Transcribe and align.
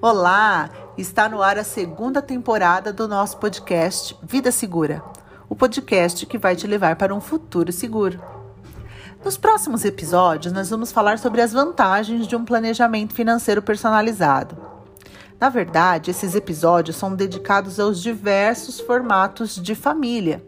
Olá! 0.00 0.70
Está 0.96 1.28
no 1.28 1.42
ar 1.42 1.58
a 1.58 1.64
segunda 1.64 2.22
temporada 2.22 2.92
do 2.92 3.08
nosso 3.08 3.36
podcast 3.38 4.16
Vida 4.22 4.52
Segura 4.52 5.02
o 5.48 5.56
podcast 5.56 6.26
que 6.26 6.36
vai 6.36 6.54
te 6.54 6.66
levar 6.66 6.96
para 6.96 7.14
um 7.14 7.20
futuro 7.20 7.72
seguro. 7.72 8.20
Nos 9.24 9.36
próximos 9.36 9.84
episódios, 9.84 10.52
nós 10.52 10.70
vamos 10.70 10.92
falar 10.92 11.18
sobre 11.18 11.40
as 11.40 11.52
vantagens 11.52 12.26
de 12.26 12.36
um 12.36 12.44
planejamento 12.44 13.14
financeiro 13.14 13.62
personalizado. 13.62 14.56
Na 15.40 15.48
verdade, 15.48 16.10
esses 16.10 16.34
episódios 16.34 16.96
são 16.96 17.14
dedicados 17.14 17.80
aos 17.80 18.02
diversos 18.02 18.78
formatos 18.80 19.56
de 19.56 19.74
família: 19.74 20.44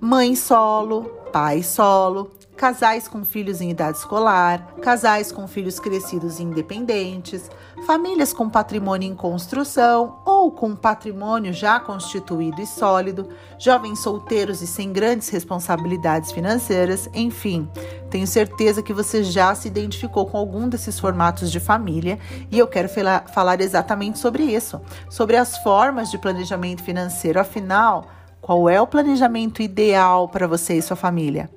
mãe 0.00 0.34
solo, 0.34 1.04
pai 1.32 1.62
solo, 1.62 2.32
casais 2.60 3.08
com 3.08 3.24
filhos 3.24 3.62
em 3.62 3.70
idade 3.70 3.96
escolar, 3.96 4.74
casais 4.82 5.32
com 5.32 5.48
filhos 5.48 5.80
crescidos 5.80 6.38
e 6.38 6.42
independentes, 6.42 7.50
famílias 7.86 8.34
com 8.34 8.50
patrimônio 8.50 9.10
em 9.10 9.14
construção 9.14 10.18
ou 10.26 10.52
com 10.52 10.76
patrimônio 10.76 11.54
já 11.54 11.80
constituído 11.80 12.60
e 12.60 12.66
sólido, 12.66 13.30
jovens 13.58 14.00
solteiros 14.00 14.60
e 14.60 14.66
sem 14.66 14.92
grandes 14.92 15.30
responsabilidades 15.30 16.32
financeiras, 16.32 17.08
enfim. 17.14 17.66
Tenho 18.10 18.26
certeza 18.26 18.82
que 18.82 18.92
você 18.92 19.24
já 19.24 19.54
se 19.54 19.66
identificou 19.66 20.26
com 20.26 20.36
algum 20.36 20.68
desses 20.68 21.00
formatos 21.00 21.50
de 21.50 21.60
família 21.60 22.18
e 22.50 22.58
eu 22.58 22.66
quero 22.66 22.90
falar 22.90 23.62
exatamente 23.62 24.18
sobre 24.18 24.42
isso, 24.42 24.78
sobre 25.08 25.38
as 25.38 25.56
formas 25.62 26.10
de 26.10 26.18
planejamento 26.18 26.82
financeiro. 26.82 27.40
Afinal, 27.40 28.04
qual 28.38 28.68
é 28.68 28.78
o 28.78 28.86
planejamento 28.86 29.62
ideal 29.62 30.28
para 30.28 30.46
você 30.46 30.74
e 30.74 30.82
sua 30.82 30.94
família? 30.94 31.48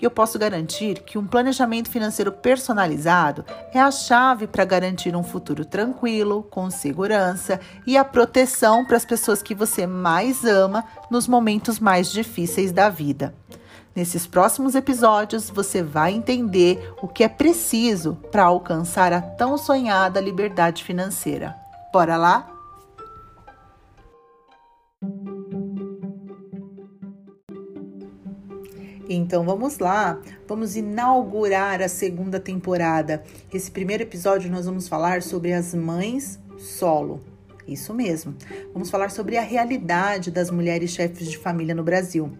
E 0.00 0.04
eu 0.04 0.10
posso 0.10 0.38
garantir 0.38 1.02
que 1.02 1.18
um 1.18 1.26
planejamento 1.26 1.90
financeiro 1.90 2.32
personalizado 2.32 3.44
é 3.72 3.78
a 3.78 3.90
chave 3.90 4.46
para 4.46 4.64
garantir 4.64 5.14
um 5.14 5.22
futuro 5.22 5.64
tranquilo, 5.64 6.42
com 6.50 6.70
segurança 6.70 7.60
e 7.86 7.96
a 7.96 8.04
proteção 8.04 8.84
para 8.84 8.96
as 8.96 9.04
pessoas 9.04 9.42
que 9.42 9.54
você 9.54 9.86
mais 9.86 10.44
ama 10.44 10.84
nos 11.10 11.28
momentos 11.28 11.78
mais 11.78 12.10
difíceis 12.10 12.72
da 12.72 12.88
vida. 12.88 13.34
Nesses 13.94 14.26
próximos 14.26 14.74
episódios, 14.74 15.50
você 15.50 15.82
vai 15.82 16.12
entender 16.12 16.94
o 17.02 17.08
que 17.08 17.24
é 17.24 17.28
preciso 17.28 18.14
para 18.30 18.44
alcançar 18.44 19.12
a 19.12 19.20
tão 19.20 19.58
sonhada 19.58 20.20
liberdade 20.20 20.84
financeira. 20.84 21.56
Bora 21.92 22.16
lá? 22.16 22.59
Então 29.12 29.44
vamos 29.44 29.80
lá, 29.80 30.20
vamos 30.46 30.76
inaugurar 30.76 31.82
a 31.82 31.88
segunda 31.88 32.38
temporada. 32.38 33.24
Esse 33.52 33.68
primeiro 33.68 34.04
episódio 34.04 34.48
nós 34.48 34.66
vamos 34.66 34.86
falar 34.86 35.20
sobre 35.20 35.52
as 35.52 35.74
mães 35.74 36.38
solo. 36.56 37.20
Isso 37.66 37.92
mesmo. 37.92 38.36
Vamos 38.72 38.88
falar 38.88 39.10
sobre 39.10 39.36
a 39.36 39.42
realidade 39.42 40.30
das 40.30 40.48
mulheres 40.48 40.92
chefes 40.92 41.28
de 41.28 41.36
família 41.36 41.74
no 41.74 41.82
Brasil. 41.82 42.30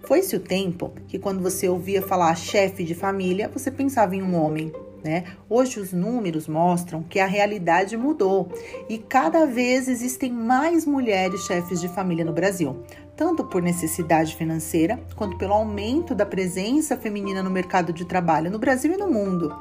Foi-se 0.00 0.34
o 0.34 0.40
tempo 0.40 0.92
que 1.06 1.16
quando 1.16 1.40
você 1.40 1.68
ouvia 1.68 2.02
falar 2.02 2.34
chefe 2.34 2.82
de 2.82 2.94
família, 2.94 3.48
você 3.48 3.70
pensava 3.70 4.16
em 4.16 4.22
um 4.22 4.34
homem. 4.34 4.72
Né? 5.02 5.24
Hoje 5.48 5.80
os 5.80 5.92
números 5.92 6.46
mostram 6.46 7.02
que 7.02 7.18
a 7.18 7.26
realidade 7.26 7.96
mudou 7.96 8.52
e 8.88 8.98
cada 8.98 9.46
vez 9.46 9.88
existem 9.88 10.30
mais 10.30 10.84
mulheres 10.84 11.40
chefes 11.46 11.80
de 11.80 11.88
família 11.88 12.24
no 12.24 12.32
Brasil 12.32 12.84
tanto 13.20 13.44
por 13.44 13.60
necessidade 13.60 14.34
financeira 14.34 14.98
quanto 15.14 15.36
pelo 15.36 15.52
aumento 15.52 16.14
da 16.14 16.24
presença 16.24 16.96
feminina 16.96 17.42
no 17.42 17.50
mercado 17.50 17.92
de 17.92 18.06
trabalho 18.06 18.50
no 18.50 18.58
Brasil 18.58 18.94
e 18.94 18.96
no 18.96 19.10
mundo. 19.10 19.54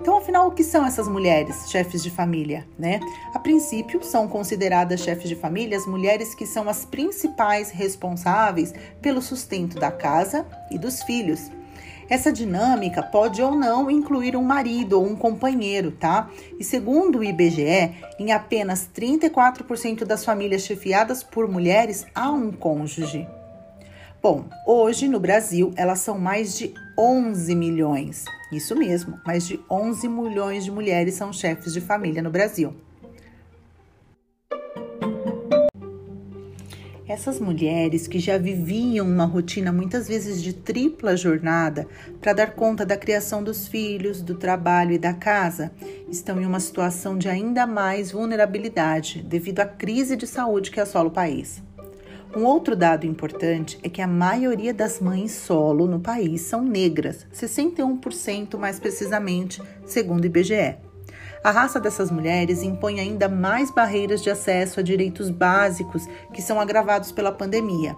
Então, 0.00 0.16
afinal, 0.16 0.48
o 0.48 0.50
que 0.50 0.64
são 0.64 0.84
essas 0.84 1.06
mulheres, 1.06 1.70
chefes 1.70 2.02
de 2.02 2.10
família, 2.10 2.66
né? 2.78 3.00
A 3.34 3.38
princípio, 3.38 4.02
são 4.02 4.26
consideradas 4.28 5.00
chefes 5.00 5.28
de 5.28 5.34
família 5.34 5.76
as 5.76 5.86
mulheres 5.86 6.34
que 6.34 6.46
são 6.46 6.70
as 6.70 6.86
principais 6.86 7.70
responsáveis 7.70 8.72
pelo 9.00 9.20
sustento 9.20 9.78
da 9.78 9.90
casa 9.90 10.46
e 10.70 10.78
dos 10.78 11.02
filhos. 11.02 11.50
Essa 12.08 12.32
dinâmica 12.32 13.02
pode 13.02 13.42
ou 13.42 13.52
não 13.52 13.90
incluir 13.90 14.36
um 14.36 14.42
marido 14.42 15.00
ou 15.00 15.06
um 15.06 15.16
companheiro, 15.16 15.90
tá? 15.90 16.30
E 16.58 16.62
segundo 16.62 17.18
o 17.18 17.24
IBGE, 17.24 17.94
em 18.18 18.30
apenas 18.32 18.88
34% 18.94 20.04
das 20.04 20.24
famílias 20.24 20.62
chefiadas 20.62 21.22
por 21.22 21.48
mulheres 21.48 22.06
há 22.14 22.30
um 22.30 22.52
cônjuge. 22.52 23.26
Bom, 24.22 24.44
hoje 24.66 25.08
no 25.08 25.18
Brasil 25.20 25.72
elas 25.76 26.00
são 26.00 26.18
mais 26.18 26.56
de 26.56 26.72
11 26.98 27.54
milhões. 27.54 28.24
Isso 28.52 28.76
mesmo, 28.76 29.18
mais 29.26 29.46
de 29.46 29.60
11 29.68 30.08
milhões 30.08 30.64
de 30.64 30.70
mulheres 30.70 31.14
são 31.14 31.32
chefes 31.32 31.72
de 31.72 31.80
família 31.80 32.22
no 32.22 32.30
Brasil. 32.30 32.74
Essas 37.08 37.38
mulheres 37.38 38.08
que 38.08 38.18
já 38.18 38.36
viviam 38.36 39.06
uma 39.06 39.26
rotina 39.26 39.70
muitas 39.70 40.08
vezes 40.08 40.42
de 40.42 40.52
tripla 40.52 41.16
jornada 41.16 41.86
para 42.20 42.32
dar 42.32 42.50
conta 42.50 42.84
da 42.84 42.96
criação 42.96 43.44
dos 43.44 43.68
filhos, 43.68 44.20
do 44.20 44.34
trabalho 44.34 44.92
e 44.92 44.98
da 44.98 45.14
casa, 45.14 45.70
estão 46.10 46.40
em 46.40 46.44
uma 46.44 46.58
situação 46.58 47.16
de 47.16 47.28
ainda 47.28 47.64
mais 47.64 48.10
vulnerabilidade 48.10 49.22
devido 49.22 49.60
à 49.60 49.64
crise 49.64 50.16
de 50.16 50.26
saúde 50.26 50.72
que 50.72 50.80
assola 50.80 51.08
o 51.08 51.12
país. 51.12 51.62
Um 52.36 52.42
outro 52.44 52.74
dado 52.74 53.06
importante 53.06 53.78
é 53.84 53.88
que 53.88 54.02
a 54.02 54.06
maioria 54.08 54.74
das 54.74 54.98
mães 54.98 55.30
solo 55.30 55.86
no 55.86 56.00
país 56.00 56.40
são 56.40 56.60
negras, 56.60 57.24
61% 57.32 58.58
mais 58.58 58.80
precisamente, 58.80 59.62
segundo 59.86 60.24
o 60.24 60.26
IBGE. 60.26 60.76
A 61.46 61.52
raça 61.52 61.78
dessas 61.78 62.10
mulheres 62.10 62.64
impõe 62.64 62.98
ainda 62.98 63.28
mais 63.28 63.70
barreiras 63.70 64.20
de 64.20 64.28
acesso 64.28 64.80
a 64.80 64.82
direitos 64.82 65.30
básicos 65.30 66.04
que 66.32 66.42
são 66.42 66.60
agravados 66.60 67.12
pela 67.12 67.30
pandemia. 67.30 67.94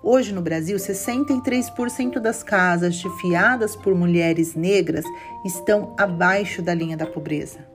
Hoje 0.00 0.32
no 0.32 0.40
Brasil, 0.40 0.76
63% 0.76 2.20
das 2.20 2.44
casas 2.44 2.94
chefiadas 2.94 3.74
por 3.74 3.96
mulheres 3.96 4.54
negras 4.54 5.04
estão 5.44 5.92
abaixo 5.98 6.62
da 6.62 6.72
linha 6.72 6.96
da 6.96 7.04
pobreza. 7.04 7.66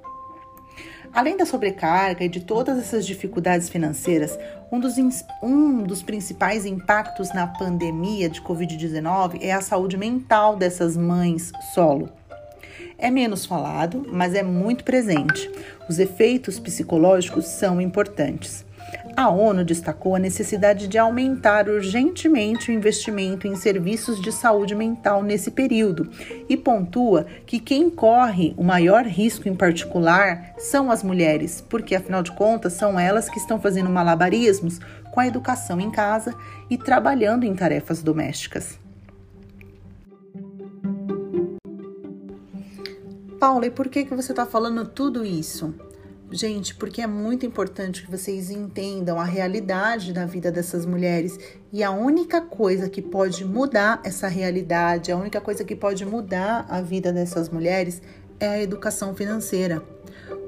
Além 1.12 1.36
da 1.36 1.46
sobrecarga 1.46 2.24
e 2.24 2.30
de 2.30 2.40
todas 2.40 2.78
essas 2.78 3.06
dificuldades 3.06 3.68
financeiras, 3.68 4.40
um 4.72 4.80
dos, 4.80 4.96
um 5.44 5.84
dos 5.84 6.02
principais 6.02 6.66
impactos 6.66 7.34
na 7.34 7.46
pandemia 7.46 8.30
de 8.30 8.42
Covid-19 8.42 9.40
é 9.42 9.52
a 9.52 9.60
saúde 9.60 9.98
mental 9.98 10.56
dessas 10.56 10.96
mães 10.96 11.52
solo. 11.74 12.19
É 13.02 13.10
menos 13.10 13.46
falado, 13.46 14.06
mas 14.12 14.36
é 14.36 14.44
muito 14.44 14.84
presente. 14.84 15.50
Os 15.90 16.00
efeitos 16.00 16.60
psicológicos 16.60 17.46
são 17.46 17.80
importantes. 17.80 18.66
A 19.16 19.30
ONU 19.30 19.64
destacou 19.64 20.16
a 20.16 20.20
necessidade 20.20 20.88
de 20.88 20.98
aumentar 20.98 21.68
urgentemente 21.68 22.72
o 22.72 22.74
investimento 22.74 23.48
em 23.48 23.56
serviços 23.56 24.22
de 24.22 24.32
saúde 24.32 24.76
mental 24.76 25.24
nesse 25.24 25.52
período 25.52 26.10
e 26.48 26.56
pontua 26.56 27.26
que 27.46 27.60
quem 27.60 27.90
corre 27.90 28.54
o 28.58 28.64
maior 28.64 29.06
risco 29.06 29.48
em 29.48 29.56
particular 29.56 30.54
são 30.58 30.92
as 30.92 31.04
mulheres, 31.04 31.64
porque 31.70 31.96
afinal 31.96 32.22
de 32.22 32.32
contas 32.32 32.74
são 32.74 33.00
elas 33.00 33.30
que 33.30 33.40
estão 33.40 33.60
fazendo 33.60 33.90
malabarismos 33.90 34.80
com 35.12 35.20
a 35.20 35.28
educação 35.28 35.80
em 35.80 35.92
casa 35.92 36.34
e 36.70 36.78
trabalhando 36.78 37.46
em 37.46 37.56
tarefas 37.56 38.02
domésticas. 38.04 38.80
Paula, 43.40 43.68
e 43.68 43.72
por 43.72 43.88
que, 43.88 44.04
que 44.04 44.14
você 44.14 44.34
está 44.34 44.46
falando 44.46 44.86
tudo 44.86 45.26
isso? 45.26 45.74
Gente, 46.30 46.76
porque 46.76 47.02
é 47.02 47.08
muito 47.08 47.46
importante 47.46 48.04
que 48.04 48.12
vocês 48.12 48.52
entendam 48.52 49.18
a 49.18 49.24
realidade 49.24 50.12
da 50.12 50.26
vida 50.26 50.52
dessas 50.52 50.86
mulheres 50.86 51.40
e 51.72 51.82
a 51.82 51.90
única 51.90 52.42
coisa 52.42 52.90
que 52.90 53.02
pode 53.02 53.46
mudar 53.46 54.02
essa 54.04 54.28
realidade, 54.28 55.10
a 55.10 55.16
única 55.16 55.40
coisa 55.40 55.64
que 55.64 55.74
pode 55.74 56.06
mudar 56.06 56.66
a 56.70 56.82
vida 56.82 57.14
dessas 57.14 57.48
mulheres 57.48 58.02
é 58.42 58.48
a 58.48 58.62
educação 58.62 59.16
financeira. 59.16 59.82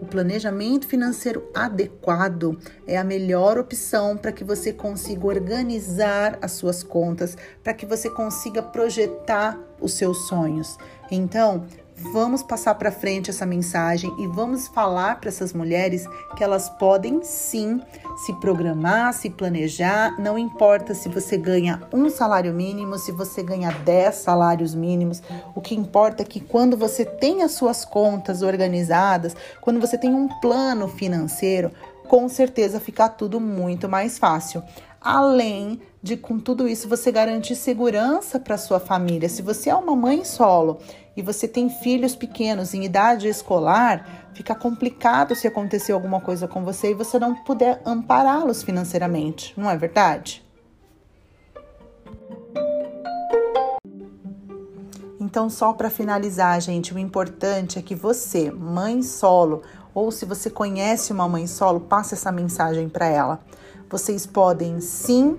O 0.02 0.06
planejamento 0.06 0.86
financeiro 0.86 1.50
adequado 1.54 2.60
é 2.86 2.98
a 2.98 3.04
melhor 3.06 3.58
opção 3.58 4.18
para 4.18 4.34
que 4.34 4.44
você 4.44 4.74
consiga 4.74 5.26
organizar 5.26 6.38
as 6.42 6.52
suas 6.52 6.84
contas, 6.84 7.38
para 7.64 7.74
que 7.74 7.86
você 7.86 8.10
consiga 8.10 8.62
projetar 8.62 9.58
os 9.80 9.94
seus 9.94 10.28
sonhos. 10.28 10.78
Então, 11.10 11.66
Vamos 12.04 12.42
passar 12.42 12.74
para 12.76 12.92
frente 12.92 13.30
essa 13.30 13.46
mensagem 13.46 14.12
e 14.18 14.26
vamos 14.26 14.68
falar 14.68 15.20
para 15.20 15.30
essas 15.30 15.54
mulheres 15.54 16.08
que 16.36 16.44
elas 16.44 16.68
podem 16.68 17.24
sim 17.24 17.80
se 18.26 18.34
programar, 18.40 19.14
se 19.14 19.30
planejar. 19.30 20.20
Não 20.20 20.38
importa 20.38 20.96
se 20.96 21.08
você 21.08 21.38
ganha 21.38 21.80
um 21.94 22.10
salário 22.10 22.52
mínimo, 22.54 22.98
se 22.98 23.12
você 23.12 23.44
ganha 23.44 23.72
10 23.72 24.16
salários 24.16 24.74
mínimos. 24.74 25.22
O 25.54 25.62
que 25.62 25.76
importa 25.76 26.24
é 26.24 26.26
que 26.26 26.40
quando 26.40 26.76
você 26.76 27.06
tem 27.06 27.44
as 27.44 27.52
suas 27.52 27.86
contas 27.86 28.42
organizadas, 28.42 29.36
quando 29.62 29.80
você 29.80 29.96
tem 29.96 30.12
um 30.14 30.28
plano 30.40 30.88
financeiro, 30.88 31.72
com 32.08 32.28
certeza 32.28 32.80
fica 32.80 33.08
tudo 33.08 33.40
muito 33.40 33.88
mais 33.88 34.18
fácil. 34.18 34.64
Além 35.00 35.80
de 36.04 36.18
com 36.18 36.40
tudo 36.40 36.68
isso 36.68 36.90
você 36.90 37.12
garantir 37.12 37.56
segurança 37.56 38.40
para 38.40 38.58
sua 38.58 38.80
família. 38.80 39.30
Se 39.30 39.42
você 39.42 39.70
é 39.70 39.76
uma 39.76 39.96
mãe 39.96 40.26
solo 40.26 40.80
e 41.16 41.22
você 41.22 41.48
tem 41.48 41.70
filhos 41.70 42.16
pequenos 42.16 42.74
em 42.74 42.86
idade 42.86 43.28
escolar, 43.28 44.30
fica 44.34 44.56
complicado 44.56 45.36
se 45.36 45.48
acontecer 45.48 45.92
alguma 45.92 46.22
coisa 46.22 46.48
com 46.48 46.64
você 46.64 46.92
e 46.92 46.96
você 46.96 47.20
não 47.20 47.36
puder 47.36 47.82
ampará-los 47.86 48.64
financeiramente, 48.64 49.54
não 49.58 49.70
é 49.70 49.78
verdade? 49.78 50.44
Então, 55.20 55.50
só 55.50 55.72
para 55.72 55.90
finalizar, 55.90 56.60
gente, 56.60 56.94
o 56.94 57.00
importante 57.00 57.80
é 57.80 57.82
que 57.82 57.96
você, 57.96 58.52
mãe 58.52 59.02
solo, 59.02 59.62
ou 59.94 60.12
se 60.12 60.26
você 60.26 60.50
conhece 60.50 61.14
uma 61.14 61.28
mãe 61.28 61.48
solo, 61.48 61.80
passe 61.80 62.16
essa 62.16 62.32
mensagem 62.32 62.90
para 62.90 63.06
ela. 63.06 63.40
Vocês 63.90 64.26
podem 64.26 64.82
sim 64.82 65.38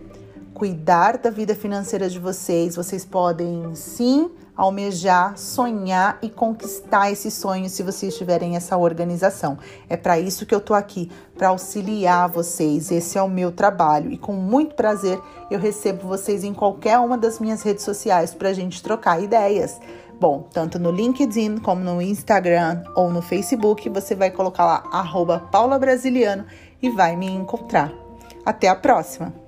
cuidar 0.55 1.19
da 1.19 1.31
vida 1.31 1.55
financeira 1.55 2.09
de 2.09 2.19
vocês, 2.19 2.77
vocês 2.77 3.05
podem 3.05 3.75
sim 3.75 4.31
almejar, 4.57 5.37
sonhar 5.37 6.19
e 6.23 6.29
conquistar 6.29 7.11
esses 7.11 7.35
sonhos 7.35 7.73
se 7.73 7.83
vocês 7.83 8.17
tiverem 8.17 8.57
essa 8.57 8.77
organização. 8.77 9.59
É 9.89 9.97
para 9.97 10.19
isso 10.19 10.47
que 10.47 10.55
eu 10.55 10.61
tô 10.61 10.75
aqui, 10.75 11.11
para 11.37 11.49
auxiliar 11.49 12.29
vocês. 12.29 12.91
Esse 12.91 13.19
é 13.19 13.23
o 13.23 13.29
meu 13.29 13.51
trabalho 13.51 14.13
e 14.13 14.19
com 14.19 14.33
muito 14.33 14.75
prazer 14.75 15.21
eu 15.51 15.59
recebo 15.59 16.07
vocês 16.07 16.45
em 16.45 16.55
qualquer 16.55 16.99
uma 16.99 17.17
das 17.17 17.39
minhas 17.39 17.63
redes 17.63 17.85
sociais 17.85 18.35
para 18.35 18.51
a 18.51 18.55
gente 18.55 18.83
trocar 18.83 19.23
ideias. 19.23 19.81
Bom, 20.21 20.47
tanto 20.53 20.79
no 20.79 20.93
LinkedIn 20.93 21.59
como 21.59 21.83
no 21.83 22.01
Instagram 22.01 22.85
ou 22.95 23.11
no 23.11 23.21
Facebook, 23.21 23.89
você 23.89 24.15
vai 24.15 24.31
colocar 24.31 24.65
lá 24.65 24.85
arroba 24.93 25.41
Paula 25.51 25.79
Brasiliano 25.79 26.45
e 26.81 26.91
vai 26.91 27.17
me 27.17 27.27
encontrar. 27.27 27.93
Até 28.45 28.69
a 28.69 28.77
próxima! 28.77 29.42